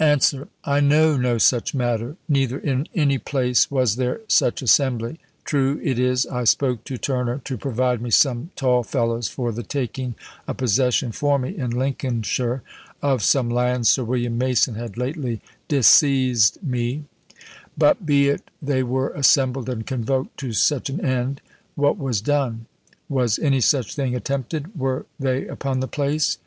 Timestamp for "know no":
0.80-1.36